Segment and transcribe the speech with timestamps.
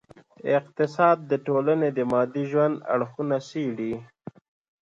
[0.57, 3.93] اقتصاد د ټولني د مادي ژوند اړخونه څېړي.